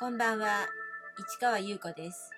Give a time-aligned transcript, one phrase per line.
[0.00, 0.68] こんばんは、
[1.18, 2.30] 市川優子です。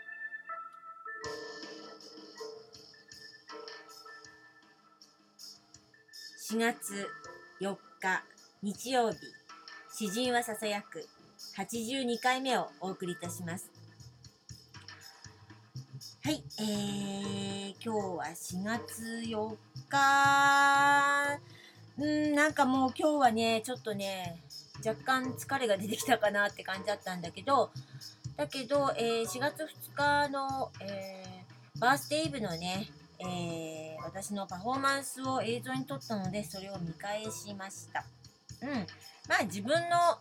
[6.54, 7.07] 4月
[7.61, 8.25] 4日
[8.62, 9.18] 日曜日、
[9.93, 11.07] 詩人はささやく
[11.58, 13.70] 82回目をお送りいたします。
[16.24, 19.57] はい、えー、今日は4月4
[19.90, 21.60] 日、
[22.00, 24.41] うん、なんかもう今日はね、ちょっとね、
[24.85, 27.71] 若干疲れが出てきたかなって感じだったんだけど、
[28.39, 38.06] だけど、えー4月2日の、えーバースデーイブのね、えー私のパフォーマンスを映像に撮ったので、それを見返しました。
[38.62, 38.70] うん。
[39.28, 40.19] まあ自分の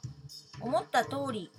[0.59, 1.49] 思った通り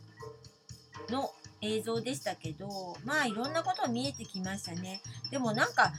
[1.08, 1.30] の
[1.62, 5.00] 映像でしたけど、まあいろんなこと見えてきましたね。
[5.30, 5.92] でもなんか、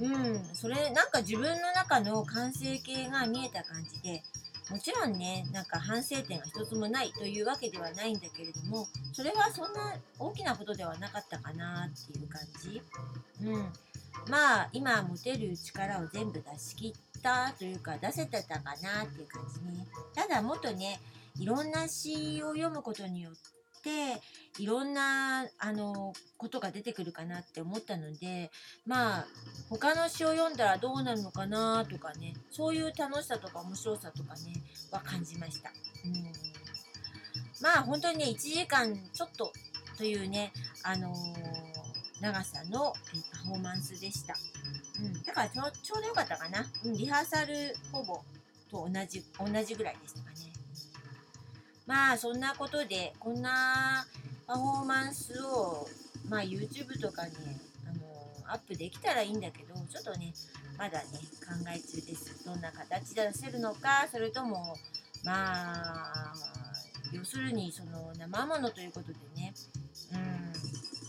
[0.00, 4.22] うん、それ、なんか自分の中の完成形が見えた感じで、
[4.70, 12.80] もちろんね、なんか反省点が一つもないというわけではないんだけれども、それはそんな大きなことではなかったかなっていう感じ。
[13.44, 13.72] うん。
[14.28, 19.86] まあ、今持てる力を全部出し切ったというか、出せてたかなっていう感じね。
[20.14, 21.00] ただもっとね、
[21.38, 23.59] いろんな詩を読むことによって、
[24.58, 28.50] いろんな、あの、ことが出てくるかなって思ったので、
[28.86, 29.26] まあ、
[29.68, 35.70] 他の詩を読んだらどうなるのかなとかね、そういう楽しさとか面白さとかね、は感じました。
[36.04, 36.32] うん。
[37.62, 39.52] まあ、本当にね、1時間ちょっと
[40.00, 40.50] というね、
[40.82, 41.14] あのー
[42.22, 44.34] 長さのえーパフォーマンスでした。
[44.98, 45.22] うん。
[45.22, 45.62] だからちょ
[45.98, 46.64] うどよかったかな。
[46.84, 48.22] うん、リハーサルほぼ
[48.70, 50.29] と同じ、同じぐらいでした。
[51.90, 54.06] まあ、そんなことで、こんな
[54.46, 55.88] パフォーマンスを、
[56.28, 57.32] まあ、YouTube とかに、
[57.84, 57.92] あ
[58.46, 60.32] のアップできたらいいんだけど、ちょっとね、
[60.78, 61.04] まだね、
[61.42, 62.44] 考え中です。
[62.44, 64.76] どんな形で出せるのか、それとも、
[65.24, 66.32] まあ、
[67.12, 69.52] 要するに、その、生ものということでね、
[70.12, 70.18] うん、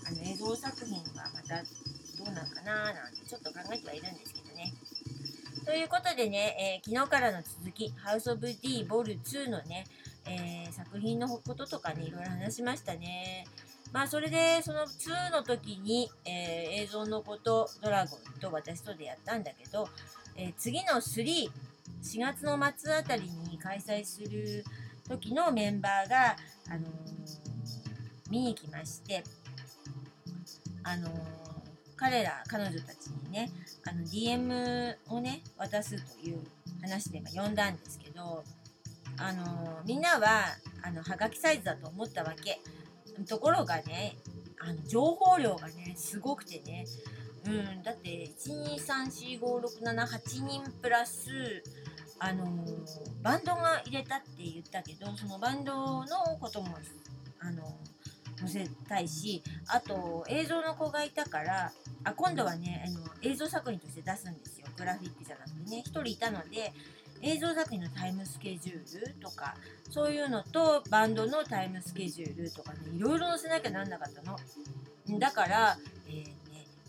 [0.08, 4.41] あの、映像作品がまた、どうなんかななんて、ちょっと考えてはいるんですけど。
[5.66, 9.86] ということでね、えー昨日からの続き、House of D ボル2のね、
[10.26, 13.46] えー作品のこととかね、いろいろ話しましたね。
[13.94, 19.88] まあ、それで、その2の時に、えー映像のこと、ドラゴンと私とでやったんだけど、
[20.36, 21.24] えー次の3、
[22.04, 24.64] 4月の末あたりに開催する
[25.08, 26.36] 時のメンバーが、
[26.70, 26.82] あのー
[28.32, 29.24] 見に来まして、
[30.84, 31.51] あのー
[32.02, 33.52] 彼ら、彼女たちにね、
[33.86, 35.98] あの、DM をね、渡すと
[36.28, 36.40] いう
[36.82, 38.44] 話で、呼んだんですけど、
[39.20, 40.46] あのみんなは、
[40.82, 42.60] あの、はがきサイズだと思ったわけ。
[43.28, 44.16] ところがね、
[44.60, 46.88] あの、情報量がね、すごくてね、
[47.46, 51.30] うん、だって、1,2,3,4,5,6,7,8人プラス、
[52.18, 52.66] あの
[53.22, 56.08] バンドが入れたって言ったけど、そのバンドの
[56.40, 56.80] ことも、
[57.40, 57.78] あの
[58.48, 61.72] 載せたいし、あと、映像の子がいたから、
[62.04, 64.68] あ、今度はね、あの、映像作品として出すんですよ。
[64.78, 65.80] グラフィックじゃなくてね。
[65.80, 66.74] 一人いたので、
[67.22, 69.56] 映像作品のタイムスケジュールとか、
[69.90, 74.38] そういうのと、バンドのタイムスケジュールとかね、いろいろ載せなきゃなんなかったの。
[75.20, 76.26] だから、えー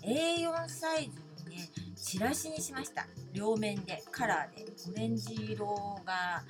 [0.07, 3.07] ね、A4 サイズのね、チラシにしました。
[3.33, 4.73] 両面で、カラーで。
[4.91, 6.43] オレンジ色が、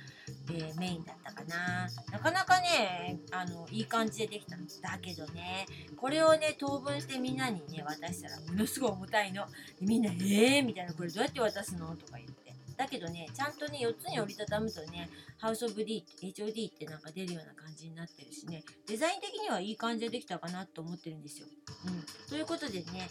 [0.49, 1.87] えーメインだったかな。
[2.11, 4.67] なかなかね、あの、いい感じでできたん。
[4.67, 5.65] だけどね、
[5.97, 9.45] これをね、当分してみんなにね、渡したら、ものすごい重たいの。
[9.79, 10.65] みんな、えー？
[10.65, 11.95] みたいな、これどうやって渡すの？
[11.95, 12.53] とか言って。
[12.75, 21.47] だけどね、ちゃんとね、4つに折りたたむとね、ハウスオブ D、HOD ってなんか出るような感じになってるしね、デザイン的にはいい感じでできたかなと思ってるんですよ。
[21.85, 22.03] うん。
[22.29, 23.09] ということでね、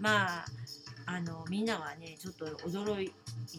[0.00, 0.46] まあ、
[1.06, 3.12] あの、みんなはね、ちょっと驚い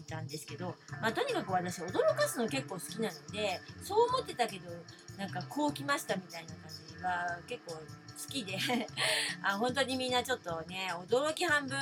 [0.08, 4.70] たんですけど、まあ、とにかく私、驚かすの結構好きなので、そう思ってたけど、
[5.18, 6.58] なんかこう来ましたみたいな感
[6.96, 8.56] じが結構好きで、
[9.42, 11.78] あ本当にみんなちょっとね、驚き半分、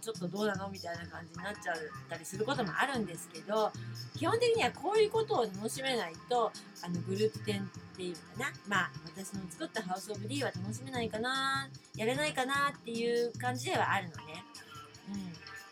[0.00, 1.76] ちょっとどうなのみたいな感じになっちゃっ
[2.08, 3.72] たりすることもあるんですけど、
[4.16, 6.52] 基本的にはこういうことを楽しめないと、
[6.82, 8.52] あの、グループ展っていうかな。
[8.68, 14.44] まあ、私の作ったハウスオブ D は楽しめないかな、やれないかなっていう感じではあるのね。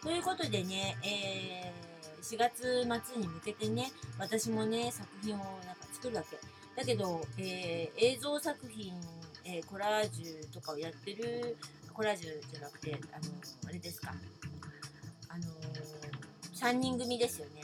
[0.02, 6.38] ということでね、えー、4月末に向けてね、私もね、作品をなんか作るわけ。
[6.76, 8.94] だけど、えー映像作品、
[9.44, 11.56] えーコラージュとかをやってる、
[11.92, 13.22] コラージュじゃなくて、あの、
[13.68, 14.14] あれですか。
[15.28, 15.48] あのー、
[16.54, 17.62] 3人組ですよね。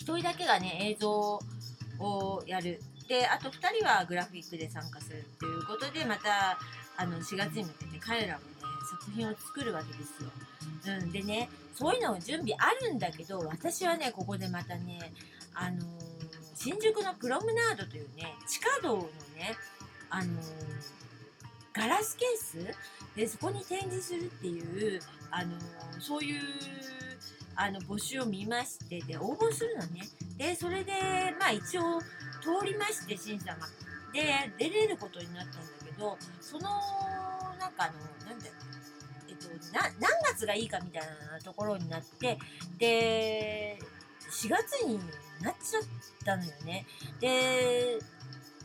[0.00, 1.38] 1人だけがね、映像
[1.98, 2.80] をやる。
[3.08, 6.58] で、あと2人はグラフィックで参加するっていうことで、また、
[6.96, 8.46] あの、4月に向けて彼らもね、
[8.86, 10.30] 作品を作るわけですよ。
[11.00, 15.12] うん、でね、そういうのを準備あるんだけど、私はね、ここでまたね、
[15.54, 15.82] あのー
[16.58, 19.02] 新宿のプロムナードというね、地下道の
[19.36, 19.54] ね、
[20.08, 20.32] ああの
[21.74, 22.74] ガラスケース？
[23.14, 25.00] でそこに展示するっていう、
[25.30, 25.52] あの
[26.00, 26.40] そういう
[27.54, 30.08] あの募集を見ましてで応募するのね。
[30.38, 30.92] でそれで
[31.38, 32.00] まあ一応
[32.40, 33.68] 通りまして審査が。
[34.12, 36.70] で出れることになったんだけどその
[37.60, 37.92] なんかあ
[38.24, 38.75] のなんだよえ
[39.36, 42.38] っとな何月がいいかみたいなところになって
[42.78, 43.78] で
[44.30, 44.98] 4月に
[45.40, 45.82] なっちゃっ
[46.24, 46.86] たのよね
[47.20, 47.98] で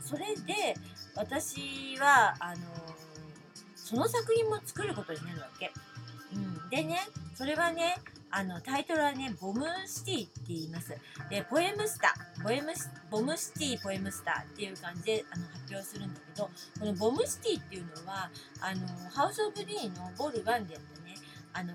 [0.04, 0.76] それで
[1.16, 2.62] 私はあの
[3.76, 5.72] その作品も作ることになるわけ。
[6.34, 7.00] うん、でね
[7.36, 7.98] それはね
[8.32, 10.96] あのタイトルはね「ボムシティ」って言います。
[11.30, 12.74] でポエムスターボエム
[13.10, 16.50] ボムシティポエムスターっていう感じであの発表するんだけど
[16.80, 18.30] このボムシティっていうのは
[18.62, 21.16] あのハウス・オブ・ディーンのボール1でやったね
[21.54, 21.74] あの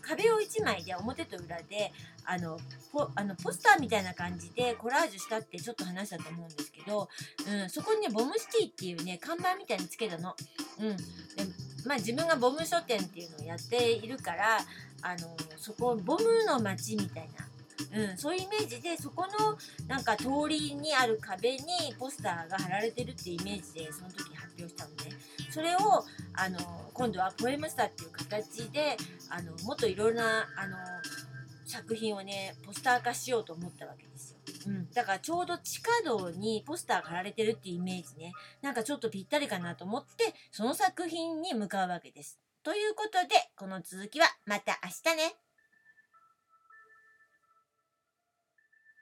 [0.00, 1.92] 壁を1枚で表と裏で
[2.24, 2.58] あの
[2.92, 7.08] ポあのポスターみたいな感じでコラージュしたってちょっと話したと思うんですけど、
[7.46, 10.34] うん、そこにねボムシティっていうね看板みたいにつけたの。
[10.78, 11.02] うん、で
[11.86, 14.58] まあ自分がボム書店っていうのをやっているから
[15.02, 17.28] あのそこボムの街みたい
[17.92, 21.62] な、うん、そういうイメージでそこのなんか通りにある壁に
[21.98, 25.16] ポスターが貼られてるっていうイメージでその時発表したのね
[25.50, 26.58] それをあの
[26.92, 28.96] 今度はポエムスターっていう形で
[29.30, 30.76] あのもっといろんなあの
[31.66, 34.38] 作品をねポスター化しようと思ったわけですよ。
[34.70, 38.32] うん、だからちょうど地下道にポスターが貼られてるっていうイメージね
[38.62, 42.38] なんかちょっとぴったりかなと思ってその作品に向かうわけです。
[42.62, 45.34] ということでこの続きはまた明日ね。